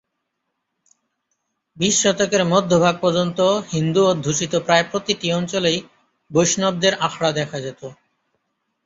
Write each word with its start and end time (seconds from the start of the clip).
বিশ 1.77 1.95
শতকের 2.01 2.43
মধ্যভাগ 2.45 2.95
পর্যন্ত 3.01 3.39
হিন্দু 3.71 4.01
অধ্যুষিত 4.05 4.53
প্রায় 4.65 4.85
প্রতিটি 4.91 5.27
অঞ্চলেই 5.33 5.77
বৈষ্ণবদের 6.31 6.93
আখড়া 7.07 7.31
দেখা 7.31 7.57
যেত। 7.59 7.81